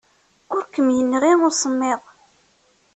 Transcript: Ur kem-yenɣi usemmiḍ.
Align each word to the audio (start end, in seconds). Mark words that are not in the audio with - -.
Ur 0.55 0.63
kem-yenɣi 0.73 1.31
usemmiḍ. 1.47 2.01